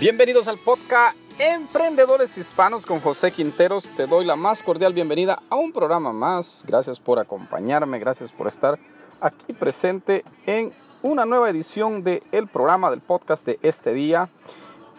Bienvenidos 0.00 0.48
al 0.48 0.56
podcast 0.60 1.14
Emprendedores 1.38 2.34
Hispanos 2.34 2.86
con 2.86 3.00
José 3.00 3.32
Quinteros. 3.32 3.84
Te 3.98 4.06
doy 4.06 4.24
la 4.24 4.34
más 4.34 4.62
cordial 4.62 4.94
bienvenida 4.94 5.42
a 5.50 5.56
un 5.56 5.72
programa 5.74 6.10
más. 6.10 6.64
Gracias 6.66 6.98
por 6.98 7.18
acompañarme, 7.18 7.98
gracias 7.98 8.32
por 8.32 8.48
estar 8.48 8.78
aquí 9.20 9.52
presente 9.52 10.24
en 10.46 10.72
una 11.02 11.26
nueva 11.26 11.50
edición 11.50 12.02
del 12.02 12.22
el 12.32 12.48
programa 12.48 12.88
del 12.88 13.02
podcast 13.02 13.44
de 13.44 13.58
este 13.60 13.92
día. 13.92 14.30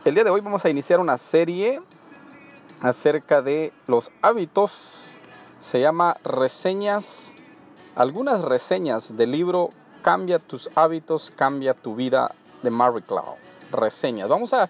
El 0.06 0.14
día 0.14 0.24
de 0.24 0.30
hoy 0.30 0.42
vamos 0.42 0.64
a 0.64 0.70
iniciar 0.70 1.00
una 1.00 1.18
serie 1.18 1.82
acerca 2.80 3.42
de 3.42 3.74
los 3.88 4.12
hábitos. 4.22 4.72
Se 5.62 5.82
llama 5.82 6.16
Reseñas, 6.24 7.08
algunas 7.96 8.44
reseñas 8.44 9.18
del 9.18 9.32
libro 9.32 9.72
Cambia 10.04 10.38
tus 10.38 10.70
hábitos, 10.76 11.32
cambia 11.36 11.74
tu 11.74 11.96
vida 11.96 12.36
de 12.62 12.70
Marie 12.70 13.02
Cloud 13.02 13.40
reseñas. 13.72 14.30
Vamos 14.30 14.54
a... 14.54 14.70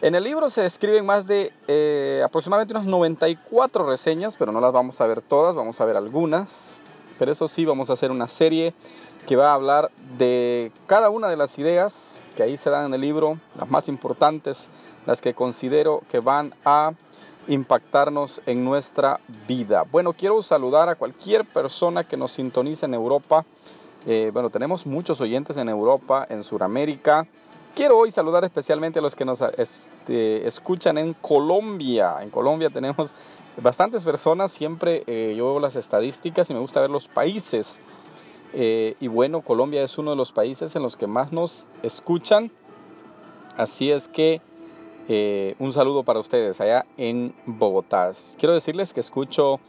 En 0.00 0.14
el 0.14 0.22
libro 0.22 0.48
se 0.48 0.64
escriben 0.64 1.04
más 1.04 1.26
de 1.26 1.52
eh, 1.66 2.22
aproximadamente 2.24 2.72
unas 2.72 2.86
94 2.86 3.84
reseñas, 3.84 4.36
pero 4.38 4.52
no 4.52 4.60
las 4.60 4.72
vamos 4.72 5.00
a 5.00 5.06
ver 5.08 5.22
todas, 5.22 5.56
vamos 5.56 5.80
a 5.80 5.84
ver 5.84 5.96
algunas. 5.96 6.48
Pero 7.18 7.32
eso 7.32 7.48
sí, 7.48 7.64
vamos 7.64 7.90
a 7.90 7.94
hacer 7.94 8.12
una 8.12 8.28
serie 8.28 8.74
que 9.26 9.34
va 9.34 9.50
a 9.50 9.54
hablar 9.54 9.90
de 10.16 10.70
cada 10.86 11.10
una 11.10 11.26
de 11.26 11.36
las 11.36 11.58
ideas 11.58 11.92
que 12.36 12.44
ahí 12.44 12.56
se 12.58 12.70
dan 12.70 12.86
en 12.86 12.94
el 12.94 13.00
libro, 13.00 13.38
las 13.58 13.68
más 13.68 13.88
importantes, 13.88 14.56
las 15.04 15.20
que 15.20 15.34
considero 15.34 16.04
que 16.12 16.20
van 16.20 16.54
a 16.64 16.92
impactarnos 17.48 18.40
en 18.46 18.64
nuestra 18.64 19.18
vida. 19.48 19.82
Bueno, 19.90 20.12
quiero 20.12 20.44
saludar 20.44 20.88
a 20.88 20.94
cualquier 20.94 21.44
persona 21.44 22.04
que 22.04 22.16
nos 22.16 22.30
sintonice 22.34 22.86
en 22.86 22.94
Europa. 22.94 23.44
Eh, 24.06 24.30
bueno, 24.32 24.48
tenemos 24.48 24.86
muchos 24.86 25.20
oyentes 25.20 25.56
en 25.56 25.68
Europa, 25.68 26.24
en 26.30 26.44
Sudamérica, 26.44 27.26
Quiero 27.78 27.96
hoy 27.96 28.10
saludar 28.10 28.42
especialmente 28.42 28.98
a 28.98 29.02
los 29.02 29.14
que 29.14 29.24
nos 29.24 29.38
este, 30.08 30.48
escuchan 30.48 30.96
en 30.96 31.12
Colombia. 31.14 32.16
En 32.22 32.30
Colombia 32.30 32.70
tenemos 32.70 33.10
bastantes 33.60 34.04
personas, 34.04 34.50
siempre 34.52 35.02
eh, 35.06 35.34
yo 35.36 35.50
veo 35.50 35.60
las 35.60 35.76
estadísticas 35.76 36.48
y 36.48 36.54
me 36.54 36.60
gusta 36.60 36.80
ver 36.80 36.90
los 36.90 37.06
países. 37.08 37.66
Eh, 38.54 38.96
y 39.00 39.08
bueno, 39.08 39.42
Colombia 39.42 39.82
es 39.82 39.98
uno 39.98 40.12
de 40.12 40.16
los 40.16 40.32
países 40.32 40.74
en 40.74 40.82
los 40.82 40.96
que 40.96 41.06
más 41.06 41.30
nos 41.30 41.66
escuchan. 41.82 42.50
Así 43.58 43.90
es 43.90 44.06
que 44.08 44.40
eh, 45.08 45.54
un 45.58 45.74
saludo 45.74 46.04
para 46.04 46.20
ustedes 46.20 46.58
allá 46.58 46.86
en 46.96 47.34
Bogotá. 47.44 48.12
Quiero 48.38 48.54
decirles 48.54 48.94
que 48.94 49.00
escucho, 49.00 49.60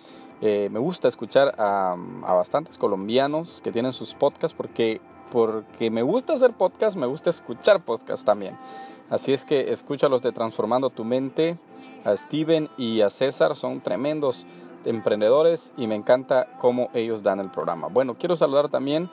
me 0.41 0.79
gusta 0.79 1.09
escuchar 1.09 1.53
a, 1.57 1.97
a 2.23 2.33
bastantes 2.33 2.77
colombianos 2.77 3.59
que 3.61 3.73
tienen 3.73 3.91
sus 3.91 4.13
podcasts 4.13 4.55
porque 4.55 5.01
porque 5.33 5.91
me 5.91 6.01
gusta 6.01 6.33
hacer 6.33 6.53
podcast, 6.53 6.95
me 6.95 7.05
gusta 7.05 7.29
escuchar 7.29 7.83
podcast 7.83 8.23
también. 8.25 8.57
Así 9.09 9.33
es 9.33 9.43
que 9.45 9.71
escúchalos 9.73 10.21
de 10.21 10.31
Transformando 10.31 10.89
tu 10.89 11.03
Mente. 11.03 11.57
A 12.05 12.15
Steven 12.15 12.69
y 12.77 13.01
a 13.01 13.09
César 13.09 13.55
son 13.55 13.81
tremendos 13.81 14.45
emprendedores 14.85 15.59
y 15.77 15.87
me 15.87 15.95
encanta 15.95 16.47
cómo 16.59 16.89
ellos 16.93 17.23
dan 17.23 17.39
el 17.39 17.49
programa. 17.51 17.87
Bueno, 17.87 18.15
quiero 18.15 18.35
saludar 18.35 18.69
también 18.69 19.09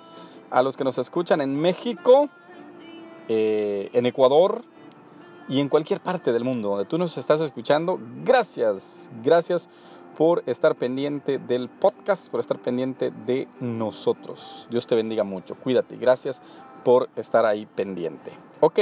a 0.50 0.62
los 0.62 0.76
que 0.76 0.84
nos 0.84 0.98
escuchan 0.98 1.40
en 1.40 1.58
México, 1.58 2.28
eh, 3.28 3.90
en 3.92 4.06
Ecuador 4.06 4.62
y 5.48 5.60
en 5.60 5.68
cualquier 5.68 6.00
parte 6.00 6.32
del 6.32 6.44
mundo 6.44 6.70
donde 6.70 6.84
tú 6.84 6.98
nos 6.98 7.16
estás 7.18 7.40
escuchando. 7.40 7.98
Gracias, 8.24 8.82
gracias 9.24 9.68
por 10.16 10.42
estar 10.46 10.76
pendiente 10.76 11.38
del 11.38 11.68
podcast, 11.68 12.28
por 12.30 12.40
estar 12.40 12.58
pendiente 12.58 13.10
de 13.26 13.48
nosotros. 13.60 14.66
Dios 14.70 14.86
te 14.86 14.94
bendiga 14.94 15.24
mucho. 15.24 15.54
Cuídate. 15.56 15.96
Gracias 15.96 16.36
por 16.84 17.08
estar 17.16 17.44
ahí 17.44 17.66
pendiente. 17.66 18.32
Ok, 18.60 18.78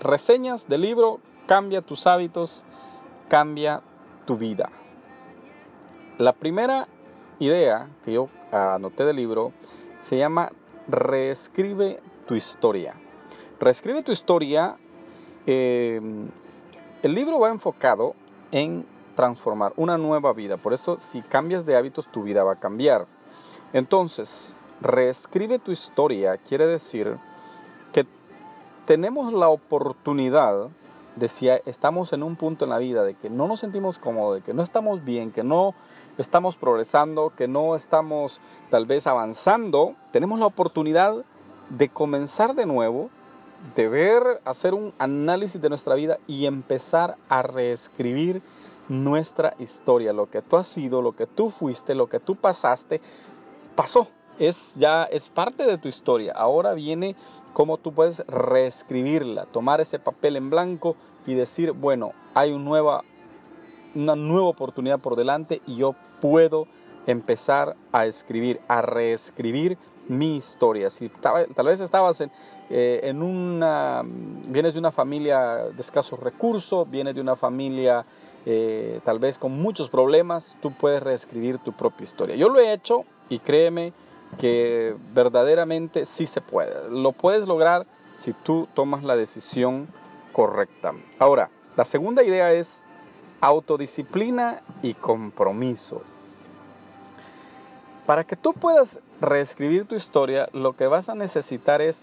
reseñas 0.00 0.66
del 0.68 0.82
libro 0.82 1.20
Cambia 1.46 1.80
tus 1.80 2.08
hábitos, 2.08 2.64
cambia 3.28 3.80
tu 4.24 4.36
vida. 4.36 4.68
La 6.18 6.32
primera 6.32 6.88
idea 7.38 7.88
que 8.04 8.14
yo 8.14 8.28
anoté 8.50 9.04
del 9.04 9.14
libro 9.14 9.52
se 10.08 10.18
llama 10.18 10.50
Reescribe 10.88 12.00
tu 12.26 12.34
historia. 12.34 12.94
Reescribe 13.60 14.02
tu 14.02 14.10
historia. 14.10 14.76
Eh, 15.46 16.00
el 17.02 17.14
libro 17.14 17.38
va 17.38 17.50
enfocado 17.50 18.14
en 18.50 18.84
transformar, 19.14 19.72
una 19.76 19.96
nueva 19.98 20.32
vida. 20.32 20.56
Por 20.56 20.72
eso 20.72 20.98
si 21.12 21.22
cambias 21.22 21.64
de 21.64 21.76
hábitos 21.76 22.08
tu 22.08 22.24
vida 22.24 22.42
va 22.42 22.54
a 22.54 22.60
cambiar. 22.60 23.06
Entonces, 23.72 24.54
reescribe 24.80 25.58
tu 25.58 25.72
historia 25.72 26.36
quiere 26.36 26.66
decir 26.66 27.16
tenemos 28.86 29.32
la 29.32 29.48
oportunidad 29.48 30.68
de 31.16 31.28
si 31.28 31.48
estamos 31.48 32.12
en 32.12 32.22
un 32.22 32.36
punto 32.36 32.64
en 32.64 32.70
la 32.70 32.78
vida 32.78 33.02
de 33.04 33.14
que 33.14 33.30
no 33.30 33.48
nos 33.48 33.60
sentimos 33.60 33.98
cómodos, 33.98 34.36
de 34.36 34.42
que 34.42 34.54
no 34.54 34.62
estamos 34.62 35.04
bien, 35.04 35.32
que 35.32 35.42
no 35.42 35.74
estamos 36.18 36.56
progresando, 36.56 37.32
que 37.36 37.48
no 37.48 37.74
estamos 37.74 38.40
tal 38.70 38.86
vez 38.86 39.06
avanzando, 39.06 39.94
tenemos 40.12 40.38
la 40.38 40.46
oportunidad 40.46 41.24
de 41.70 41.88
comenzar 41.88 42.54
de 42.54 42.66
nuevo, 42.66 43.10
de 43.74 43.88
ver, 43.88 44.22
hacer 44.44 44.74
un 44.74 44.92
análisis 44.98 45.60
de 45.60 45.68
nuestra 45.68 45.94
vida 45.94 46.18
y 46.26 46.46
empezar 46.46 47.16
a 47.28 47.42
reescribir 47.42 48.42
nuestra 48.88 49.54
historia, 49.58 50.12
lo 50.12 50.30
que 50.30 50.42
tú 50.42 50.56
has 50.56 50.68
sido, 50.68 51.02
lo 51.02 51.12
que 51.12 51.26
tú 51.26 51.50
fuiste, 51.50 51.94
lo 51.94 52.08
que 52.08 52.20
tú 52.20 52.36
pasaste, 52.36 53.00
pasó. 53.74 54.08
Es 54.38 54.56
ya 54.74 55.04
es 55.04 55.26
parte 55.30 55.64
de 55.64 55.78
tu 55.78 55.88
historia. 55.88 56.34
Ahora 56.36 56.74
viene 56.74 57.16
cómo 57.56 57.78
tú 57.78 57.94
puedes 57.94 58.18
reescribirla, 58.26 59.46
tomar 59.46 59.80
ese 59.80 59.98
papel 59.98 60.36
en 60.36 60.50
blanco 60.50 60.94
y 61.26 61.32
decir, 61.32 61.72
bueno, 61.72 62.12
hay 62.34 62.52
una 62.52 64.14
nueva, 64.14 64.48
oportunidad 64.50 64.98
por 64.98 65.16
delante 65.16 65.62
y 65.66 65.76
yo 65.76 65.94
puedo 66.20 66.66
empezar 67.06 67.74
a 67.92 68.04
escribir, 68.04 68.60
a 68.68 68.82
reescribir 68.82 69.78
mi 70.06 70.36
historia. 70.36 70.90
Si 70.90 71.08
tal, 71.08 71.46
vez 71.64 71.80
estabas 71.80 72.20
en, 72.20 72.30
eh, 72.68 73.00
en 73.04 73.22
una, 73.22 74.02
vienes 74.04 74.74
de 74.74 74.78
una 74.78 74.92
familia 74.92 75.70
de 75.74 75.80
escasos 75.80 76.20
recursos, 76.20 76.90
vienes 76.90 77.14
de 77.14 77.22
una 77.22 77.36
familia 77.36 78.04
eh, 78.44 79.00
tal 79.02 79.18
vez 79.18 79.38
con 79.38 79.52
muchos 79.52 79.88
problemas, 79.88 80.54
tú 80.60 80.72
puedes 80.72 81.02
reescribir 81.02 81.56
tu 81.60 81.72
propia 81.72 82.04
historia. 82.04 82.36
Yo 82.36 82.50
lo 82.50 82.58
he 82.58 82.74
hecho 82.74 83.06
y 83.30 83.38
créeme 83.38 83.94
que 84.38 84.94
verdaderamente 85.14 86.06
sí 86.14 86.26
se 86.26 86.40
puede. 86.40 86.90
Lo 86.90 87.12
puedes 87.12 87.46
lograr 87.46 87.86
si 88.20 88.32
tú 88.32 88.68
tomas 88.74 89.02
la 89.02 89.16
decisión 89.16 89.88
correcta. 90.32 90.92
Ahora, 91.18 91.50
la 91.76 91.84
segunda 91.84 92.22
idea 92.22 92.52
es 92.52 92.68
autodisciplina 93.40 94.62
y 94.82 94.94
compromiso. 94.94 96.02
Para 98.06 98.24
que 98.24 98.36
tú 98.36 98.52
puedas 98.52 98.88
reescribir 99.20 99.86
tu 99.86 99.94
historia, 99.94 100.48
lo 100.52 100.74
que 100.74 100.86
vas 100.86 101.08
a 101.08 101.14
necesitar 101.14 101.80
es 101.80 101.96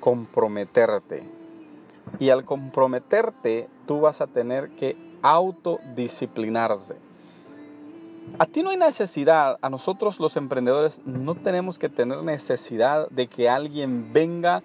comprometerte. 0.00 1.22
Y 2.18 2.30
al 2.30 2.44
comprometerte, 2.44 3.68
tú 3.86 4.00
vas 4.00 4.20
a 4.20 4.26
tener 4.26 4.70
que 4.70 4.96
autodisciplinarse. 5.22 7.05
A 8.38 8.46
ti 8.46 8.62
no 8.62 8.70
hay 8.70 8.76
necesidad, 8.76 9.58
a 9.62 9.70
nosotros 9.70 10.20
los 10.20 10.36
emprendedores 10.36 10.98
no 11.06 11.34
tenemos 11.36 11.78
que 11.78 11.88
tener 11.88 12.22
necesidad 12.22 13.08
de 13.08 13.28
que 13.28 13.48
alguien 13.48 14.12
venga 14.12 14.62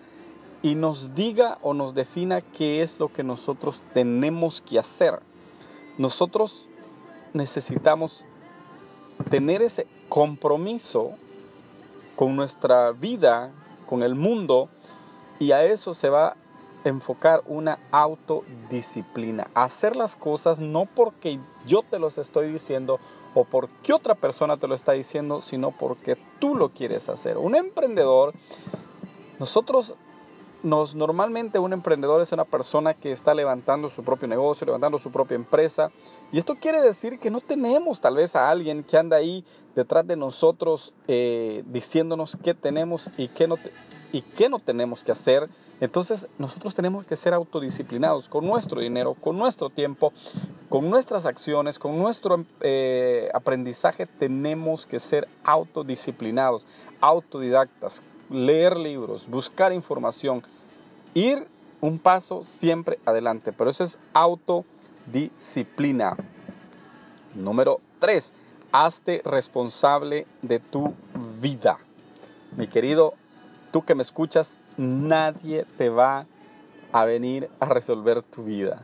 y 0.62 0.76
nos 0.76 1.16
diga 1.16 1.58
o 1.62 1.74
nos 1.74 1.96
defina 1.96 2.42
qué 2.42 2.82
es 2.82 3.00
lo 3.00 3.08
que 3.08 3.24
nosotros 3.24 3.82
tenemos 3.94 4.62
que 4.62 4.80
hacer. 4.80 5.20
Nosotros 5.98 6.68
necesitamos 7.34 8.26
tener 9.30 9.62
ese 9.62 9.88
compromiso 10.10 11.14
con 12.16 12.36
nuestra 12.36 12.92
vida, 12.92 13.52
con 13.88 14.04
el 14.04 14.16
mundo, 14.16 14.70
y 15.40 15.54
a 15.54 15.64
eso 15.64 15.94
se 15.94 16.10
va 16.10 16.36
enfocar 16.84 17.42
una 17.46 17.80
autodisciplina. 17.92 19.48
Hacer 19.54 19.96
las 19.96 20.16
cosas 20.16 20.60
no 20.60 20.86
porque 20.86 21.40
yo 21.68 21.84
te 21.84 22.00
los 22.00 22.18
estoy 22.18 22.52
diciendo 22.52 23.00
o 23.34 23.46
porque 23.46 23.94
otra 23.94 24.16
persona 24.16 24.58
te 24.58 24.68
lo 24.68 24.76
está 24.76 24.94
diciendo, 24.94 25.42
sino 25.42 25.72
porque 25.72 26.18
tú 26.40 26.56
lo 26.56 26.70
quieres 26.70 27.08
hacer. 27.08 27.38
Un 27.38 27.56
emprendedor, 27.56 28.34
nosotros 29.40 29.94
nos 30.64 30.94
normalmente 30.94 31.58
un 31.58 31.74
emprendedor 31.74 32.22
es 32.22 32.32
una 32.32 32.46
persona 32.46 32.94
que 32.94 33.12
está 33.12 33.34
levantando 33.34 33.90
su 33.90 34.04
propio 34.04 34.28
negocio, 34.28 34.66
levantando 34.66 35.00
su 35.00 35.12
propia 35.12 35.36
empresa. 35.36 35.92
Y 36.32 36.40
esto 36.40 36.56
quiere 36.56 36.82
decir 36.82 37.20
que 37.20 37.32
no 37.32 37.42
tenemos 37.42 38.00
tal 38.00 38.16
vez 38.16 38.36
a 38.36 38.50
alguien 38.50 38.84
que 38.84 38.98
anda 38.98 39.18
ahí 39.18 39.44
detrás 39.76 40.06
de 40.06 40.16
nosotros 40.16 40.94
eh, 41.08 41.64
diciéndonos 41.68 42.38
qué 42.44 42.54
tenemos 42.54 43.10
y 43.18 43.30
qué 43.30 43.48
no, 43.48 43.58
y 44.12 44.22
qué 44.22 44.50
no 44.50 44.60
tenemos 44.60 45.04
que 45.04 45.14
hacer 45.14 45.50
entonces 45.82 46.26
nosotros 46.38 46.76
tenemos 46.76 47.06
que 47.06 47.18
ser 47.18 47.34
autodisciplinados 47.34 48.30
con 48.30 48.46
nuestro 48.46 48.82
dinero, 48.82 49.16
con 49.16 49.40
nuestro 49.40 49.72
tiempo, 49.72 50.14
con 50.70 50.92
nuestras 50.92 51.26
acciones, 51.26 51.80
con 51.80 51.98
nuestro 51.98 52.46
eh, 52.62 53.32
aprendizaje. 53.34 54.06
Tenemos 54.06 54.86
que 54.86 55.00
ser 55.00 55.28
autodisciplinados, 55.44 56.68
autodidactas, 57.02 58.00
leer 58.30 58.78
libros, 58.78 59.28
buscar 59.28 59.74
información, 59.74 60.44
ir 61.16 61.48
un 61.82 61.98
paso 61.98 62.44
siempre 62.44 63.00
adelante, 63.04 63.52
pero 63.52 63.72
eso 63.72 63.84
es 63.84 63.98
autodisciplina. 64.14 66.16
Número 67.34 67.82
3, 68.00 68.32
hazte 68.72 69.24
responsable 69.26 70.28
de 70.44 70.60
tu 70.60 70.94
vida. 71.42 71.80
Mi 72.56 72.68
querido, 72.68 73.16
tú 73.72 73.84
que 73.84 73.96
me 73.96 74.04
escuchas, 74.04 74.48
nadie 74.82 75.66
te 75.78 75.90
va 75.90 76.26
a 76.92 77.06
venir 77.06 77.50
a 77.60 77.66
resolver 77.66 78.24
tu 78.24 78.44
vida. 78.44 78.84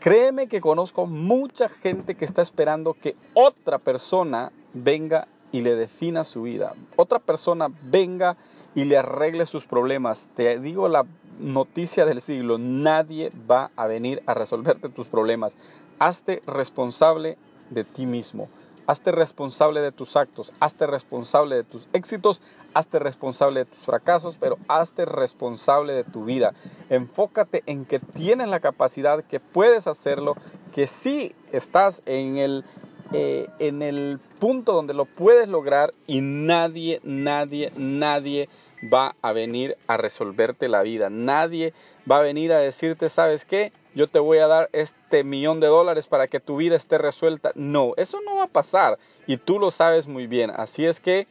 Créeme 0.00 0.46
que 0.46 0.60
conozco 0.60 1.06
mucha 1.06 1.68
gente 1.68 2.14
que 2.14 2.24
está 2.24 2.42
esperando 2.42 2.94
que 2.94 3.16
otra 3.34 3.78
persona 3.78 4.52
venga 4.72 5.26
y 5.50 5.60
le 5.62 5.74
defina 5.74 6.22
su 6.24 6.42
vida. 6.42 6.74
Otra 6.96 7.18
persona 7.18 7.68
venga 7.82 8.36
y 8.74 8.84
le 8.84 8.96
arregle 8.96 9.46
sus 9.46 9.66
problemas. 9.66 10.18
Te 10.36 10.60
digo 10.60 10.88
la 10.88 11.04
noticia 11.40 12.04
del 12.04 12.22
siglo, 12.22 12.58
nadie 12.58 13.32
va 13.50 13.70
a 13.74 13.86
venir 13.86 14.22
a 14.26 14.34
resolverte 14.34 14.88
tus 14.88 15.06
problemas. 15.08 15.52
Hazte 15.98 16.42
responsable 16.46 17.36
de 17.70 17.84
ti 17.84 18.06
mismo. 18.06 18.48
Hazte 18.88 19.12
responsable 19.12 19.82
de 19.82 19.92
tus 19.92 20.16
actos, 20.16 20.50
hazte 20.60 20.86
responsable 20.86 21.56
de 21.56 21.64
tus 21.64 21.86
éxitos, 21.92 22.40
hazte 22.72 22.98
responsable 22.98 23.60
de 23.60 23.66
tus 23.66 23.84
fracasos, 23.84 24.38
pero 24.40 24.56
hazte 24.66 25.04
responsable 25.04 25.92
de 25.92 26.04
tu 26.04 26.24
vida. 26.24 26.54
Enfócate 26.88 27.62
en 27.66 27.84
que 27.84 27.98
tienes 27.98 28.48
la 28.48 28.60
capacidad, 28.60 29.22
que 29.24 29.40
puedes 29.40 29.86
hacerlo, 29.86 30.36
que 30.74 30.86
sí 31.02 31.34
estás 31.52 32.00
en 32.06 32.38
el, 32.38 32.64
eh, 33.12 33.50
en 33.58 33.82
el 33.82 34.20
punto 34.40 34.72
donde 34.72 34.94
lo 34.94 35.04
puedes 35.04 35.48
lograr 35.48 35.92
y 36.06 36.22
nadie, 36.22 37.00
nadie, 37.04 37.70
nadie 37.76 38.48
va 38.82 39.14
a 39.22 39.32
venir 39.32 39.76
a 39.86 39.96
resolverte 39.96 40.68
la 40.68 40.82
vida. 40.82 41.10
Nadie 41.10 41.72
va 42.10 42.18
a 42.18 42.22
venir 42.22 42.52
a 42.52 42.58
decirte, 42.58 43.08
¿sabes 43.08 43.44
qué? 43.44 43.72
yo 43.98 44.06
te 44.06 44.20
voy 44.20 44.38
a 44.38 44.46
dar 44.46 44.68
este 44.72 45.24
millón 45.24 45.58
de 45.58 45.66
dólares 45.66 46.06
para 46.06 46.28
que 46.28 46.38
tu 46.38 46.58
vida 46.58 46.76
esté 46.76 46.98
resuelta. 46.98 47.50
No, 47.56 47.94
eso 47.96 48.20
no 48.20 48.36
va 48.36 48.44
a 48.44 48.48
pasar 48.48 48.98
y 49.26 49.38
tú 49.38 49.58
lo 49.58 49.70
sabes 49.70 50.06
muy 50.06 50.26
bien. 50.26 50.50
Así 50.50 50.84
es 50.84 51.00
que, 51.00 51.26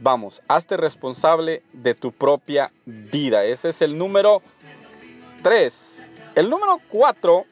vamos, 0.00 0.40
hazte 0.48 0.76
responsable 0.76 1.62
de 1.74 1.94
tu 1.94 2.12
propia 2.12 2.72
vida. 2.86 3.44
Ese 3.44 3.70
es 3.70 3.82
el 3.82 3.98
número 3.98 4.42
3. 5.42 5.74
El 6.34 6.48
número 6.48 6.78
4 6.88 7.44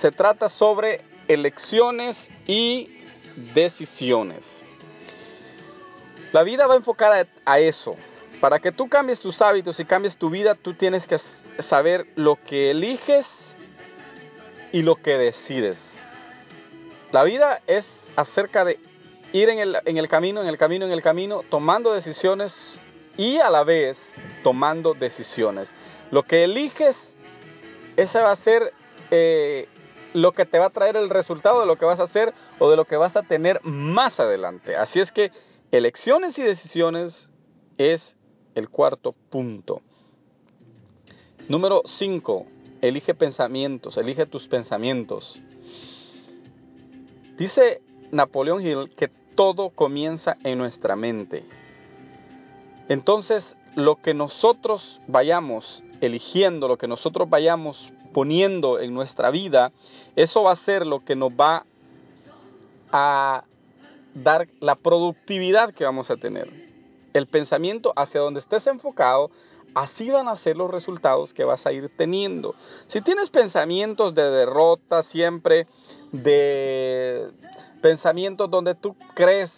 se 0.00 0.10
trata 0.10 0.48
sobre 0.48 1.00
elecciones 1.28 2.16
y 2.46 2.90
decisiones. 3.54 4.63
La 6.34 6.42
vida 6.42 6.66
va 6.66 6.74
enfocada 6.74 7.28
a 7.44 7.60
eso. 7.60 7.94
Para 8.40 8.58
que 8.58 8.72
tú 8.72 8.88
cambies 8.88 9.20
tus 9.20 9.40
hábitos 9.40 9.78
y 9.78 9.84
cambies 9.84 10.16
tu 10.16 10.30
vida, 10.30 10.56
tú 10.56 10.74
tienes 10.74 11.06
que 11.06 11.20
saber 11.62 12.08
lo 12.16 12.40
que 12.44 12.72
eliges 12.72 13.24
y 14.72 14.82
lo 14.82 14.96
que 14.96 15.16
decides. 15.16 15.78
La 17.12 17.22
vida 17.22 17.60
es 17.68 17.86
acerca 18.16 18.64
de 18.64 18.80
ir 19.32 19.48
en 19.48 19.60
el, 19.60 20.08
camino, 20.08 20.42
en 20.42 20.48
el 20.48 20.58
camino, 20.58 20.84
en 20.86 20.90
el 20.90 21.02
camino, 21.02 21.44
tomando 21.48 21.92
decisiones 21.92 22.80
y 23.16 23.38
a 23.38 23.48
la 23.48 23.62
vez 23.62 23.96
tomando 24.42 24.94
decisiones. 24.94 25.68
Lo 26.10 26.24
que 26.24 26.42
eliges, 26.42 26.96
ese 27.96 28.18
va 28.18 28.32
a 28.32 28.36
ser 28.38 28.72
eh, 29.12 29.68
lo 30.14 30.32
que 30.32 30.46
te 30.46 30.58
va 30.58 30.66
a 30.66 30.70
traer 30.70 30.96
el 30.96 31.10
resultado 31.10 31.60
de 31.60 31.66
lo 31.66 31.76
que 31.76 31.84
vas 31.84 32.00
a 32.00 32.04
hacer 32.04 32.34
o 32.58 32.68
de 32.70 32.76
lo 32.76 32.86
que 32.86 32.96
vas 32.96 33.14
a 33.14 33.22
tener 33.22 33.60
más 33.62 34.18
adelante. 34.18 34.74
Así 34.74 34.98
es 34.98 35.12
que 35.12 35.30
elecciones 35.76 36.38
y 36.38 36.42
decisiones 36.42 37.28
es 37.78 38.14
el 38.54 38.68
cuarto 38.68 39.12
punto. 39.30 39.82
Número 41.48 41.82
5. 41.84 42.46
Elige 42.80 43.14
pensamientos, 43.14 43.96
elige 43.96 44.26
tus 44.26 44.46
pensamientos. 44.46 45.40
Dice 47.36 47.82
Napoleón 48.12 48.64
Hill 48.64 48.94
que 48.96 49.08
todo 49.34 49.70
comienza 49.70 50.36
en 50.44 50.58
nuestra 50.58 50.94
mente. 50.94 51.44
Entonces, 52.88 53.56
lo 53.74 53.96
que 53.96 54.14
nosotros 54.14 55.00
vayamos 55.08 55.82
eligiendo, 56.00 56.68
lo 56.68 56.78
que 56.78 56.86
nosotros 56.86 57.28
vayamos 57.28 57.92
poniendo 58.12 58.78
en 58.78 58.94
nuestra 58.94 59.30
vida, 59.30 59.72
eso 60.14 60.44
va 60.44 60.52
a 60.52 60.56
ser 60.56 60.86
lo 60.86 61.00
que 61.00 61.16
nos 61.16 61.32
va 61.32 61.66
a 62.92 63.42
dar 64.14 64.48
la 64.60 64.76
productividad 64.76 65.74
que 65.74 65.84
vamos 65.84 66.10
a 66.10 66.16
tener. 66.16 66.48
El 67.12 67.26
pensamiento 67.26 67.92
hacia 67.96 68.20
donde 68.20 68.40
estés 68.40 68.66
enfocado 68.66 69.30
así 69.74 70.08
van 70.08 70.28
a 70.28 70.36
ser 70.36 70.56
los 70.56 70.70
resultados 70.70 71.34
que 71.34 71.44
vas 71.44 71.66
a 71.66 71.72
ir 71.72 71.90
teniendo. 71.96 72.54
Si 72.88 73.00
tienes 73.00 73.30
pensamientos 73.30 74.14
de 74.14 74.22
derrota 74.22 75.02
siempre, 75.04 75.66
de 76.12 77.30
pensamientos 77.82 78.50
donde 78.50 78.74
tú 78.74 78.96
crees 79.14 79.52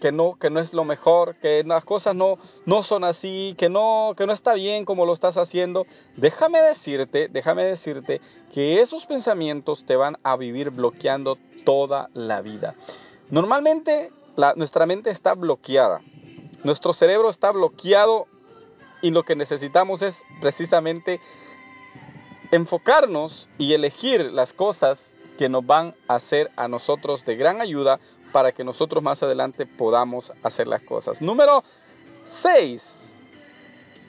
que 0.00 0.10
no, 0.10 0.34
que 0.34 0.50
no 0.50 0.58
es 0.58 0.74
lo 0.74 0.84
mejor, 0.84 1.36
que 1.36 1.62
las 1.64 1.84
cosas 1.84 2.16
no, 2.16 2.36
no 2.66 2.82
son 2.82 3.04
así, 3.04 3.54
que 3.56 3.68
no, 3.68 4.14
que 4.16 4.26
no 4.26 4.32
está 4.32 4.54
bien 4.54 4.84
como 4.84 5.06
lo 5.06 5.12
estás 5.12 5.36
haciendo, 5.36 5.86
déjame 6.16 6.60
decirte, 6.60 7.28
déjame 7.28 7.64
decirte 7.64 8.20
que 8.52 8.80
esos 8.80 9.06
pensamientos 9.06 9.84
te 9.86 9.94
van 9.94 10.16
a 10.24 10.36
vivir 10.36 10.70
bloqueando 10.70 11.38
toda 11.64 12.08
la 12.14 12.40
vida. 12.40 12.74
Normalmente 13.32 14.10
nuestra 14.56 14.84
mente 14.84 15.08
está 15.08 15.32
bloqueada, 15.32 16.02
nuestro 16.64 16.92
cerebro 16.92 17.30
está 17.30 17.50
bloqueado 17.50 18.26
y 19.00 19.10
lo 19.10 19.22
que 19.22 19.34
necesitamos 19.34 20.02
es 20.02 20.14
precisamente 20.42 21.18
enfocarnos 22.50 23.48
y 23.56 23.72
elegir 23.72 24.30
las 24.32 24.52
cosas 24.52 25.00
que 25.38 25.48
nos 25.48 25.64
van 25.64 25.94
a 26.08 26.16
hacer 26.16 26.50
a 26.56 26.68
nosotros 26.68 27.24
de 27.24 27.36
gran 27.36 27.62
ayuda 27.62 28.00
para 28.32 28.52
que 28.52 28.64
nosotros 28.64 29.02
más 29.02 29.22
adelante 29.22 29.64
podamos 29.64 30.30
hacer 30.42 30.66
las 30.66 30.82
cosas. 30.82 31.22
Número 31.22 31.64
6 32.42 32.82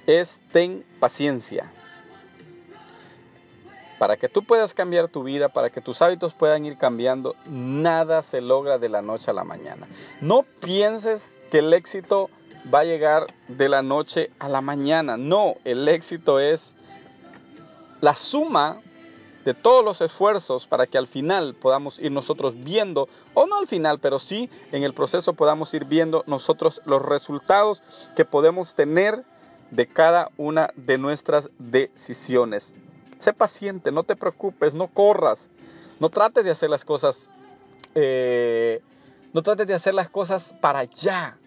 es 0.05 0.29
ten 0.51 0.83
paciencia. 0.99 1.71
Para 4.03 4.17
que 4.17 4.27
tú 4.27 4.44
puedas 4.44 4.73
cambiar 4.73 5.07
tu 5.07 5.23
vida, 5.23 5.47
para 5.47 5.69
que 5.69 5.79
tus 5.79 6.01
hábitos 6.01 6.33
puedan 6.33 6.65
ir 6.65 6.77
cambiando, 6.77 7.38
nada 7.45 8.23
se 8.23 8.41
logra 8.41 8.77
de 8.77 8.89
la 8.89 9.01
noche 9.01 9.31
a 9.31 9.33
la 9.33 9.45
mañana. 9.45 9.88
No 10.19 10.43
pienses 10.60 11.22
que 11.50 11.60
el 11.60 11.72
éxito 11.74 12.29
va 12.72 12.79
a 12.79 12.83
llegar 12.83 13.27
de 13.48 13.69
la 13.69 13.81
noche 13.81 14.31
a 14.39 14.50
la 14.50 14.60
mañana. 14.60 15.15
No, 15.15 15.55
el 15.63 15.88
éxito 15.88 16.41
es 16.41 16.60
la 18.01 18.13
suma 18.15 18.81
de 19.45 19.53
todos 19.53 19.86
los 19.86 20.01
esfuerzos 20.01 20.67
para 20.67 20.86
que 20.86 20.98
al 20.98 21.07
final 21.07 21.55
podamos 21.55 21.98
ir 21.98 22.12
nosotros 22.12 22.62
viendo, 22.62 23.07
o 23.33 23.45
no 23.45 23.55
al 23.55 23.67
final, 23.67 24.00
pero 24.00 24.19
sí 24.19 24.50
en 24.74 24.83
el 24.83 24.93
proceso 24.93 25.33
podamos 25.33 25.74
ir 25.74 25.86
viendo 25.86 26.25
nosotros 26.27 26.81
los 26.83 27.01
resultados 27.01 27.81
que 28.17 28.25
podemos 28.25 28.75
tener 28.75 29.24
de 29.72 29.88
cada 29.88 30.29
una 30.36 30.72
de 30.75 30.98
nuestras 30.98 31.50
decisiones. 31.57 32.69
Sé 33.24 33.34
paciente, 33.34 33.92
no 33.92 34.03
te 34.03 34.15
preocupes, 34.15 34.74
no 34.74 34.88
corras, 34.88 35.39
no 36.00 36.10
trates 36.10 36.44
de 36.44 36.51
hacer 36.51 36.70
las 36.70 36.84
cosas, 36.84 37.15
eh, 37.96 38.82
no 39.34 39.42
trates 39.42 39.68
de 39.68 39.74
hacer 39.74 39.94
las 39.94 40.10
cosas 40.10 40.44
para 40.60 40.80
allá, 40.80 41.38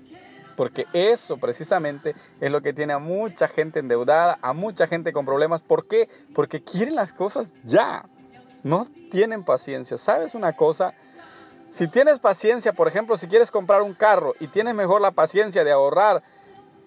porque 0.56 0.86
eso 0.92 1.36
precisamente 1.36 2.14
es 2.40 2.50
lo 2.50 2.62
que 2.62 2.72
tiene 2.72 2.94
a 2.94 2.98
mucha 2.98 3.48
gente 3.48 3.78
endeudada, 3.78 4.38
a 4.40 4.52
mucha 4.54 4.86
gente 4.86 5.12
con 5.12 5.26
problemas. 5.26 5.60
¿Por 5.60 5.86
qué? 5.86 6.08
Porque 6.34 6.62
quieren 6.62 6.94
las 6.94 7.12
cosas 7.12 7.46
ya. 7.64 8.06
No 8.64 8.86
tienen 9.10 9.44
paciencia. 9.44 9.98
¿Sabes 9.98 10.34
una 10.34 10.54
cosa? 10.54 10.94
Si 11.76 11.88
tienes 11.88 12.18
paciencia, 12.20 12.72
por 12.72 12.88
ejemplo, 12.88 13.18
si 13.18 13.28
quieres 13.28 13.50
comprar 13.50 13.82
un 13.82 13.92
carro 13.92 14.32
y 14.40 14.48
tienes 14.48 14.74
mejor 14.74 15.02
la 15.02 15.10
paciencia 15.10 15.62
de 15.62 15.72
ahorrar 15.72 16.22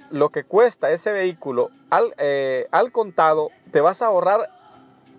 lo 0.09 0.29
que 0.29 0.43
cuesta 0.43 0.89
ese 0.89 1.11
vehículo 1.11 1.69
al, 1.91 2.15
eh, 2.17 2.67
al 2.71 2.91
contado, 2.91 3.49
te 3.71 3.81
vas 3.81 4.01
a 4.01 4.07
ahorrar 4.07 4.49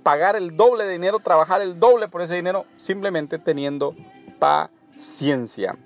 pagar 0.03 0.37
el 0.37 0.57
doble 0.57 0.85
de 0.85 0.93
dinero, 0.93 1.19
trabajar 1.19 1.61
el 1.61 1.79
doble 1.79 2.09
por 2.09 2.23
ese 2.23 2.35
dinero, 2.35 2.67
simplemente 2.79 3.39
teniendo 3.39 3.95
paciencia. 4.39 5.77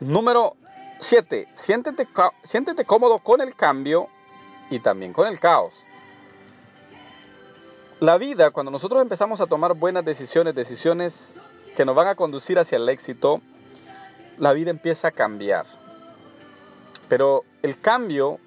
Número 0.00 0.56
7. 1.00 1.48
Siéntete, 1.64 2.08
siéntete 2.44 2.84
cómodo 2.84 3.18
con 3.18 3.40
el 3.40 3.54
cambio 3.54 4.08
y 4.70 4.80
también 4.80 5.12
con 5.12 5.26
el 5.26 5.38
caos. 5.38 5.74
La 8.00 8.16
vida, 8.16 8.50
cuando 8.50 8.72
nosotros 8.72 9.02
empezamos 9.02 9.40
a 9.40 9.46
tomar 9.46 9.74
buenas 9.74 10.04
decisiones, 10.04 10.54
decisiones 10.54 11.12
que 11.76 11.84
nos 11.84 11.94
van 11.94 12.08
a 12.08 12.14
conducir 12.14 12.58
hacia 12.58 12.76
el 12.76 12.88
éxito, 12.88 13.42
la 14.38 14.52
vida 14.52 14.70
empieza 14.70 15.08
a 15.08 15.10
cambiar. 15.10 15.66
Pero 17.08 17.44
el 17.62 17.78
cambio 17.80 18.38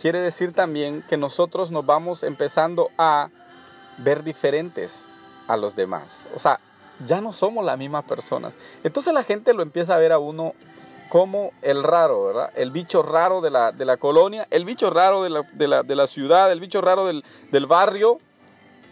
quiere 0.00 0.20
decir 0.20 0.52
también 0.52 1.02
que 1.08 1.16
nosotros 1.16 1.70
nos 1.70 1.84
vamos 1.86 2.22
empezando 2.22 2.90
a 2.98 3.28
ver 3.98 4.22
diferentes 4.22 4.90
a 5.46 5.56
los 5.56 5.76
demás. 5.76 6.04
O 6.34 6.38
sea, 6.38 6.60
ya 7.06 7.20
no 7.20 7.32
somos 7.32 7.64
las 7.64 7.78
mismas 7.78 8.04
personas. 8.04 8.52
Entonces 8.82 9.12
la 9.12 9.24
gente 9.24 9.52
lo 9.52 9.62
empieza 9.62 9.94
a 9.94 9.98
ver 9.98 10.12
a 10.12 10.18
uno 10.18 10.52
como 11.08 11.52
el 11.62 11.82
raro, 11.82 12.24
¿verdad? 12.24 12.50
El 12.54 12.70
bicho 12.70 13.02
raro 13.02 13.40
de 13.40 13.50
la, 13.50 13.72
de 13.72 13.84
la 13.84 13.96
colonia, 13.98 14.46
el 14.50 14.64
bicho 14.64 14.90
raro 14.90 15.22
de 15.22 15.30
la, 15.30 15.42
de 15.52 15.68
la, 15.68 15.82
de 15.82 15.94
la 15.94 16.06
ciudad, 16.06 16.50
el 16.50 16.60
bicho 16.60 16.80
raro 16.80 17.06
del, 17.06 17.24
del 17.50 17.66
barrio, 17.66 18.18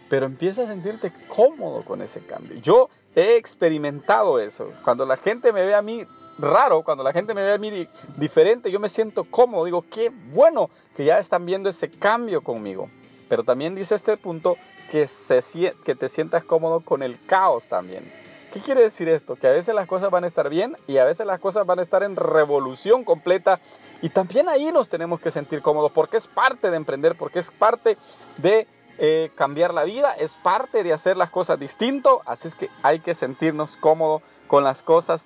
pero 0.09 0.25
empieza 0.25 0.63
a 0.63 0.67
sentirte 0.67 1.11
cómodo 1.27 1.83
con 1.83 2.01
ese 2.01 2.21
cambio. 2.25 2.59
Yo 2.61 2.89
he 3.15 3.35
experimentado 3.35 4.39
eso. 4.39 4.71
Cuando 4.83 5.05
la 5.05 5.17
gente 5.17 5.51
me 5.51 5.65
ve 5.65 5.75
a 5.75 5.81
mí 5.81 6.05
raro, 6.37 6.83
cuando 6.83 7.03
la 7.03 7.13
gente 7.13 7.33
me 7.33 7.43
ve 7.43 7.53
a 7.53 7.57
mí 7.57 7.87
diferente, 8.17 8.71
yo 8.71 8.79
me 8.79 8.89
siento 8.89 9.23
cómodo. 9.25 9.65
Digo, 9.65 9.85
qué 9.89 10.11
bueno 10.31 10.69
que 10.95 11.05
ya 11.05 11.19
están 11.19 11.45
viendo 11.45 11.69
ese 11.69 11.89
cambio 11.89 12.41
conmigo. 12.41 12.89
Pero 13.29 13.43
también 13.43 13.75
dice 13.75 13.95
este 13.95 14.17
punto 14.17 14.57
que, 14.91 15.09
se, 15.27 15.43
que 15.83 15.95
te 15.95 16.09
sientas 16.09 16.43
cómodo 16.43 16.81
con 16.81 17.01
el 17.03 17.17
caos 17.25 17.63
también. 17.65 18.11
¿Qué 18.53 18.59
quiere 18.61 18.83
decir 18.83 19.09
esto? 19.09 19.35
Que 19.35 19.47
a 19.47 19.51
veces 19.51 19.73
las 19.73 19.87
cosas 19.87 20.11
van 20.11 20.25
a 20.25 20.27
estar 20.27 20.47
bien 20.47 20.77
y 20.85 20.97
a 20.97 21.05
veces 21.05 21.25
las 21.25 21.39
cosas 21.39 21.65
van 21.65 21.79
a 21.79 21.81
estar 21.81 22.03
en 22.03 22.15
revolución 22.15 23.03
completa. 23.03 23.59
Y 24.03 24.09
también 24.09 24.47
ahí 24.47 24.71
nos 24.71 24.89
tenemos 24.89 25.19
que 25.19 25.31
sentir 25.31 25.63
cómodos 25.63 25.91
porque 25.91 26.17
es 26.17 26.27
parte 26.27 26.69
de 26.69 26.77
emprender, 26.77 27.15
porque 27.17 27.39
es 27.39 27.49
parte 27.57 27.97
de 28.37 28.67
eh, 28.99 29.31
cambiar 29.33 29.73
la 29.73 29.85
vida, 29.85 30.13
es 30.13 30.29
parte 30.43 30.83
de 30.83 30.93
hacer 30.93 31.17
las 31.17 31.31
cosas 31.31 31.59
distinto, 31.59 32.21
así 32.27 32.47
es 32.47 32.53
que 32.53 32.69
hay 32.83 32.99
que 32.99 33.15
sentirnos 33.15 33.75
cómodos 33.77 34.21
con 34.45 34.63
las 34.63 34.79
cosas 34.83 35.19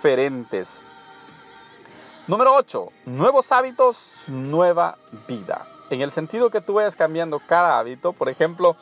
diferentes. 0.00 0.66
Número 2.26 2.54
8. 2.54 2.86
Nuevos 3.04 3.52
hábitos, 3.52 3.98
nueva 4.28 4.96
vida. 5.28 5.66
En 5.90 6.00
el 6.00 6.10
sentido 6.12 6.48
que 6.48 6.62
tú 6.62 6.74
vayas 6.74 6.96
cambiando 6.96 7.38
cada 7.46 7.78
hábito, 7.78 8.14
por 8.14 8.30
ejemplo, 8.30 8.76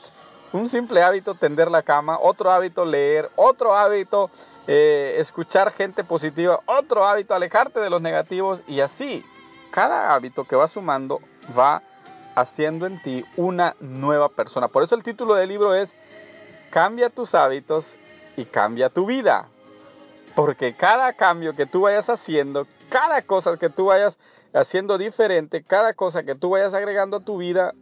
un 0.52 0.68
simple 0.68 1.02
hábito 1.02 1.34
tender 1.34 1.72
la 1.72 1.82
cama, 1.82 2.18
otro 2.20 2.52
hábito 2.52 2.84
leer, 2.84 3.30
otro 3.34 3.74
hábito 3.74 4.30
eh, 4.68 5.16
escuchar 5.18 5.72
gente 5.72 6.04
positiva, 6.04 6.60
otro 6.66 7.04
hábito 7.04 7.34
alejarte 7.34 7.80
de 7.80 7.90
los 7.90 8.00
negativos 8.00 8.60
y 8.68 8.80
así. 8.80 9.24
Cada 9.72 10.14
hábito 10.14 10.44
que 10.44 10.54
va 10.54 10.68
sumando 10.68 11.18
va 11.58 11.82
haciendo 12.36 12.86
en 12.86 13.02
ti 13.02 13.24
una 13.36 13.74
nueva 13.80 14.28
persona. 14.28 14.68
Por 14.68 14.84
eso 14.84 14.94
el 14.94 15.02
título 15.02 15.34
del 15.34 15.48
libro 15.48 15.74
es 15.74 15.90
Cambia 16.70 17.10
tus 17.10 17.34
hábitos 17.34 17.84
y 18.36 18.44
cambia 18.44 18.88
tu 18.88 19.04
vida. 19.04 19.48
Porque 20.38 20.76
cada 20.76 21.14
cambio 21.14 21.56
que 21.56 21.66
tú 21.66 21.80
vayas 21.80 22.08
haciendo, 22.08 22.64
cada 22.90 23.22
cosa 23.22 23.56
que 23.56 23.70
tú 23.70 23.86
vayas 23.86 24.16
haciendo 24.52 24.96
diferente, 24.96 25.64
cada 25.64 25.94
cosa 25.94 26.22
que 26.22 26.36
tú 26.36 26.50
vayas 26.50 26.72
agregando 26.72 27.16
a 27.16 27.24
tu 27.24 27.38
vida, 27.38 27.74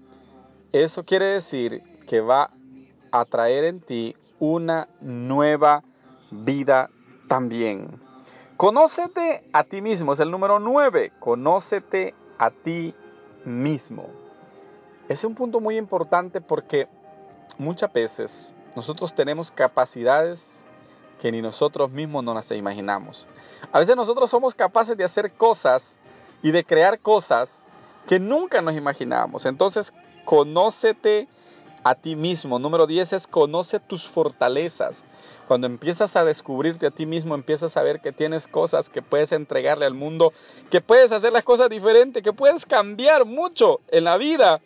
eso 0.73 1.05
quiere 1.05 1.27
decir 1.27 1.83
que 2.09 2.23
va 2.23 2.49
a 3.13 3.27
traer 3.27 3.65
en 3.65 3.83
ti 3.83 4.17
una 4.39 4.89
nueva 5.03 5.83
vida 6.31 6.89
también. 7.29 8.01
Conócete 8.57 9.45
a 9.53 9.65
ti 9.65 9.83
mismo, 9.83 10.15
es 10.15 10.21
el 10.21 10.31
número 10.31 10.59
9. 10.59 11.13
Conócete 11.21 12.15
a 12.39 12.51
ti 12.51 12.95
mismo. 13.45 14.07
Es 15.11 15.25
un 15.25 15.35
punto 15.35 15.61
muy 15.61 15.77
importante 15.77 16.41
porque 16.41 16.89
muchas 17.59 17.93
veces 17.93 18.55
nosotros 18.75 19.15
tenemos 19.15 19.51
capacidades 19.51 20.41
que 21.21 21.33
ni 21.33 21.41
nosotros 21.43 21.91
mismos 21.91 22.25
no 22.25 22.35
las 22.35 22.51
imaginamos. 22.51 23.27
A 23.73 23.79
veces 23.79 23.97
nosotros 23.97 24.31
somos 24.31 24.55
capaces 24.55 24.97
de 24.97 25.05
hacer 25.05 25.33
cosas 25.33 25.83
y 26.43 26.51
de 26.51 26.65
crear 26.65 26.99
cosas 27.01 27.49
que 28.07 28.19
nunca 28.19 28.61
nos 28.61 28.77
imaginamos. 28.77 29.47
Entonces, 29.47 29.93
conócete 30.25 31.29
a 31.83 31.95
ti 31.95 32.17
mismo. 32.17 32.59
Número 32.59 32.87
10 32.87 33.13
es 33.15 33.27
conoce 33.27 33.81
tus 33.81 34.07
fortalezas. 34.09 34.95
Cuando 35.49 35.67
empiezas 35.69 36.15
a 36.17 36.25
descubrirte 36.25 36.87
a 36.87 36.91
ti 36.91 37.07
mismo, 37.07 37.35
empiezas 37.35 37.77
a 37.77 37.83
ver 37.83 38.01
que 38.01 38.13
tienes 38.13 38.47
cosas 38.49 38.89
que 38.89 39.03
puedes 39.03 39.31
entregarle 39.33 39.87
al 39.87 39.95
mundo, 39.95 40.33
que 40.71 40.81
puedes 40.81 41.13
hacer 41.13 41.33
las 41.33 41.45
cosas 41.45 41.71
diferentes, 41.71 42.23
que 42.23 42.33
puedes 42.33 42.67
cambiar 42.67 43.25
mucho 43.25 43.81
en 43.89 44.05
la 44.05 44.17
vida 44.17 44.61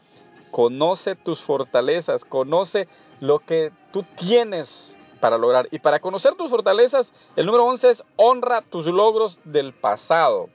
conoce 0.50 1.14
tus 1.16 1.40
fortalezas, 1.42 2.25
conoce 2.25 2.88
lo 3.21 3.38
que 3.40 3.73
tú 3.92 4.04
tienes 4.19 4.95
para 5.21 5.39
lograr. 5.39 5.69
Y 5.71 5.79
para 5.79 6.00
conocer 6.00 6.35
tus 6.35 6.50
fortalezas, 6.50 7.07
el 7.37 7.47
número 7.47 7.65
11 7.67 7.91
es 7.91 8.03
honra 8.17 8.62
tus 8.62 8.87
logros 8.87 9.39
del 9.45 9.73
pasado. 9.73 10.49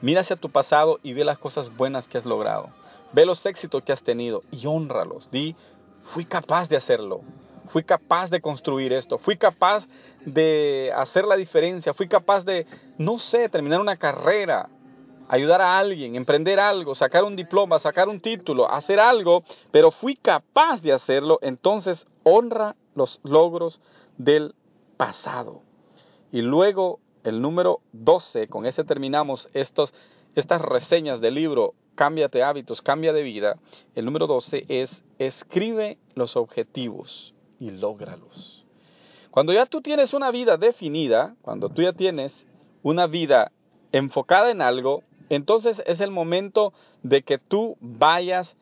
Mira 0.00 0.22
hacia 0.22 0.36
tu 0.36 0.50
pasado 0.50 0.98
y 1.02 1.12
ve 1.12 1.24
las 1.24 1.38
cosas 1.38 1.74
buenas 1.76 2.06
que 2.08 2.18
has 2.18 2.26
logrado. 2.26 2.68
Ve 3.12 3.24
los 3.24 3.44
éxitos 3.46 3.82
que 3.84 3.92
has 3.92 4.02
tenido 4.02 4.42
y 4.50 4.66
honralos. 4.66 5.30
Di, 5.30 5.54
fui 6.12 6.24
capaz 6.24 6.68
de 6.68 6.76
hacerlo. 6.76 7.20
Fui 7.68 7.84
capaz 7.84 8.28
de 8.28 8.40
construir 8.40 8.92
esto. 8.92 9.18
Fui 9.18 9.36
capaz 9.36 9.84
de 10.26 10.92
hacer 10.94 11.24
la 11.24 11.36
diferencia. 11.36 11.94
Fui 11.94 12.08
capaz 12.08 12.44
de, 12.44 12.66
no 12.98 13.18
sé, 13.18 13.48
terminar 13.48 13.80
una 13.80 13.96
carrera 13.96 14.68
ayudar 15.28 15.60
a 15.60 15.78
alguien, 15.78 16.16
emprender 16.16 16.60
algo, 16.60 16.94
sacar 16.94 17.24
un 17.24 17.36
diploma, 17.36 17.78
sacar 17.78 18.08
un 18.08 18.20
título, 18.20 18.70
hacer 18.70 19.00
algo, 19.00 19.44
pero 19.70 19.90
fui 19.90 20.16
capaz 20.16 20.80
de 20.82 20.92
hacerlo, 20.92 21.38
entonces 21.42 22.06
honra 22.22 22.76
los 22.94 23.20
logros 23.22 23.80
del 24.16 24.54
pasado. 24.96 25.62
Y 26.32 26.42
luego 26.42 27.00
el 27.22 27.40
número 27.40 27.80
12, 27.92 28.48
con 28.48 28.66
ese 28.66 28.84
terminamos 28.84 29.48
estos, 29.54 29.94
estas 30.34 30.60
reseñas 30.60 31.20
del 31.20 31.34
libro 31.34 31.74
Cámbiate 31.94 32.42
hábitos, 32.42 32.82
cambia 32.82 33.12
de 33.12 33.22
vida. 33.22 33.56
El 33.94 34.04
número 34.04 34.26
12 34.26 34.66
es 34.68 34.90
escribe 35.18 35.98
los 36.14 36.36
objetivos 36.36 37.34
y 37.60 37.70
lógralos. 37.70 38.66
Cuando 39.30 39.52
ya 39.52 39.66
tú 39.66 39.80
tienes 39.80 40.12
una 40.12 40.30
vida 40.30 40.56
definida, 40.56 41.36
cuando 41.42 41.68
tú 41.68 41.82
ya 41.82 41.92
tienes 41.92 42.32
una 42.82 43.06
vida 43.06 43.52
enfocada 43.92 44.50
en 44.50 44.60
algo, 44.60 45.02
entonces 45.28 45.82
es 45.86 46.00
el 46.00 46.10
momento 46.10 46.72
de 47.02 47.22
que 47.22 47.38
tú 47.38 47.76
vayas 47.80 48.54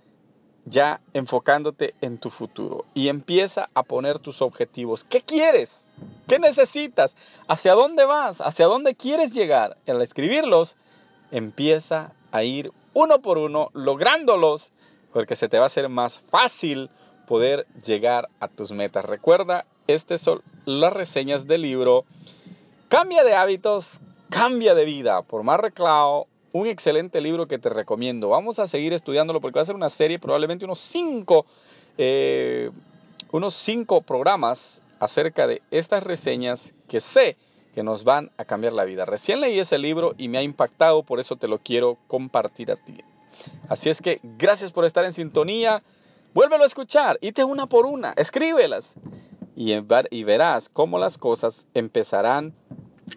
ya 0.65 1.01
enfocándote 1.13 1.95
en 2.01 2.19
tu 2.19 2.31
futuro 2.31 2.85
y 2.95 3.09
empieza 3.09 3.69
a 3.75 3.83
poner 3.83 4.21
tus 4.21 4.41
objetivos. 4.43 5.05
¿Qué 5.05 5.23
quieres? 5.23 5.71
¿Qué 6.29 6.39
necesitas? 6.39 7.15
¿Hacia 7.49 7.75
dónde 7.75 8.05
vas? 8.05 8.41
¿Hacia 8.41 8.67
dónde 8.67 8.95
quieres 8.95 9.33
llegar? 9.33 9.77
Al 9.87 10.03
escribirlos, 10.03 10.77
empieza 11.31 12.13
a 12.31 12.45
ir 12.45 12.71
uno 12.95 13.21
por 13.21 13.39
uno, 13.39 13.71
lográndolos, 13.73 14.71
porque 15.13 15.37
se 15.37 15.49
te 15.49 15.59
va 15.59 15.65
a 15.65 15.69
hacer 15.69 15.89
más 15.89 16.13
fácil 16.31 16.91
poder 17.27 17.67
llegar 17.85 18.29
a 18.41 18.49
tus 18.49 18.71
metas. 18.71 19.05
Recuerda, 19.05 19.65
estas 19.87 20.21
son 20.23 20.43
las 20.65 20.93
reseñas 20.93 21.47
del 21.47 21.63
libro 21.63 22.05
Cambia 22.89 23.25
de 23.25 23.35
hábitos, 23.35 23.87
cambia 24.29 24.75
de 24.75 24.85
vida, 24.85 25.23
por 25.23 25.45
más 25.45 25.59
reclao 25.59 26.27
un 26.53 26.67
excelente 26.67 27.21
libro 27.21 27.47
que 27.47 27.59
te 27.59 27.69
recomiendo. 27.69 28.29
Vamos 28.29 28.59
a 28.59 28.69
seguir 28.69 28.93
estudiándolo 28.93 29.41
porque 29.41 29.59
va 29.59 29.63
a 29.63 29.67
ser 29.67 29.75
una 29.75 29.91
serie, 29.91 30.19
probablemente 30.19 30.65
unos 30.65 30.81
cinco, 30.93 31.47
eh, 31.99 32.71
unos 33.33 33.55
cinco 33.55 34.03
programas 34.03 34.59
acerca 35.01 35.47
de 35.47 35.63
estas 35.71 36.03
reseñas 36.03 36.61
que 36.89 37.01
sé 37.01 37.37
que 37.75 37.83
nos 37.83 38.05
van 38.05 38.31
a 38.37 38.45
cambiar 38.45 38.73
la 38.73 38.85
vida. 38.85 39.05
Recién 39.05 39.41
leí 39.41 39.59
ese 39.59 39.79
libro 39.79 40.15
y 40.19 40.29
me 40.29 40.39
ha 40.39 40.43
impactado, 40.43 41.03
por 41.03 41.21
eso 41.21 41.37
te 41.37 41.49
lo 41.49 41.59
quiero 41.59 41.97
compartir 42.07 42.71
a 42.71 42.77
ti. 42.77 42.99
Así 43.69 43.89
es 43.89 44.01
que 44.01 44.21
gracias 44.23 44.73
por 44.73 44.85
estar 44.85 45.05
en 45.05 45.15
sintonía. 45.15 45.83
Vuélvelo 46.35 46.65
a 46.65 46.67
escuchar, 46.67 47.19
te 47.19 47.45
una 47.45 47.67
por 47.67 47.87
una, 47.87 48.13
escríbelas 48.17 48.85
y, 49.55 50.25
verás 50.25 50.69
cómo 50.71 50.99
las 50.99 51.19
cosas 51.19 51.55
empezarán 51.75 52.55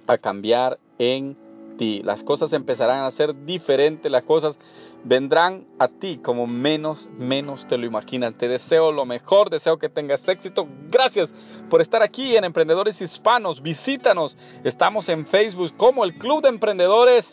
a 0.07 0.17
cambiar 0.17 0.77
en 0.99 1.37
las 1.77 2.23
cosas 2.23 2.53
empezarán 2.53 3.03
a 3.03 3.11
ser 3.11 3.45
diferentes, 3.45 4.11
las 4.11 4.23
cosas 4.23 4.55
vendrán 5.03 5.65
a 5.77 5.87
ti 5.87 6.17
como 6.17 6.47
menos, 6.47 7.09
menos 7.17 7.65
te 7.67 7.77
lo 7.77 7.85
imaginas. 7.85 8.35
Te 8.37 8.47
deseo 8.47 8.91
lo 8.91 9.05
mejor, 9.05 9.49
deseo 9.49 9.77
que 9.77 9.89
tengas 9.89 10.27
éxito. 10.27 10.67
Gracias 10.89 11.29
por 11.69 11.81
estar 11.81 12.01
aquí 12.01 12.35
en 12.35 12.43
Emprendedores 12.43 12.99
Hispanos. 12.99 13.61
Visítanos. 13.61 14.35
Estamos 14.63 15.07
en 15.09 15.25
Facebook 15.27 15.75
como 15.77 16.03
el 16.03 16.17
Club 16.17 16.41
de 16.41 16.49
Emprendedores. 16.49 17.25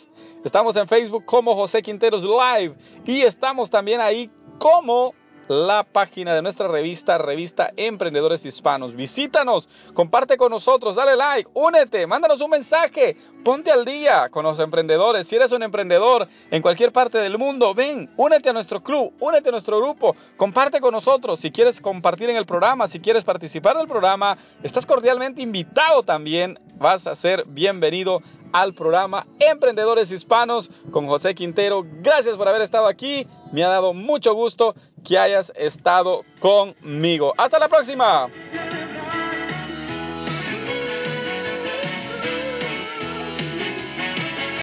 Estamos 0.43 0.75
en 0.75 0.87
Facebook 0.87 1.25
como 1.25 1.55
José 1.55 1.81
Quinteros 1.81 2.23
Live. 2.23 2.75
Y 3.05 3.21
estamos 3.21 3.69
también 3.69 4.01
ahí 4.01 4.29
como 4.59 5.13
la 5.47 5.83
página 5.83 6.33
de 6.33 6.41
nuestra 6.41 6.67
revista, 6.67 7.17
Revista 7.17 7.71
Emprendedores 7.75 8.45
Hispanos. 8.45 8.95
Visítanos, 8.95 9.67
comparte 9.93 10.37
con 10.37 10.51
nosotros, 10.51 10.95
dale 10.95 11.15
like, 11.15 11.49
únete, 11.53 12.07
mándanos 12.07 12.39
un 12.41 12.49
mensaje, 12.49 13.15
ponte 13.43 13.71
al 13.71 13.85
día 13.85 14.29
con 14.29 14.43
los 14.43 14.59
emprendedores. 14.59 15.27
Si 15.27 15.35
eres 15.35 15.51
un 15.51 15.63
emprendedor 15.63 16.27
en 16.49 16.61
cualquier 16.61 16.91
parte 16.91 17.17
del 17.17 17.37
mundo, 17.37 17.73
ven, 17.73 18.09
únete 18.17 18.49
a 18.49 18.53
nuestro 18.53 18.81
club, 18.81 19.13
únete 19.19 19.49
a 19.49 19.51
nuestro 19.51 19.79
grupo, 19.79 20.15
comparte 20.37 20.79
con 20.79 20.93
nosotros. 20.93 21.39
Si 21.39 21.51
quieres 21.51 21.79
compartir 21.81 22.29
en 22.29 22.37
el 22.37 22.45
programa, 22.45 22.87
si 22.87 22.99
quieres 22.99 23.23
participar 23.23 23.77
del 23.77 23.87
programa, 23.87 24.37
estás 24.63 24.85
cordialmente 24.85 25.41
invitado 25.41 26.03
también. 26.03 26.57
Vas 26.77 27.05
a 27.05 27.15
ser 27.17 27.43
bienvenido 27.47 28.21
al 28.53 28.73
programa 28.73 29.25
Emprendedores 29.39 30.09
Hispanos 30.09 30.71
con 30.91 31.07
José 31.07 31.35
Quintero. 31.35 31.83
Gracias 32.01 32.37
por 32.37 32.47
haber 32.47 32.61
estado 32.61 32.87
aquí. 32.87 33.27
Me 33.51 33.63
ha 33.63 33.69
dado 33.69 33.93
mucho 33.93 34.33
gusto 34.33 34.75
que 35.03 35.17
hayas 35.17 35.51
estado 35.55 36.21
conmigo. 36.39 37.33
Hasta 37.37 37.59
la 37.59 37.67
próxima. 37.67 38.29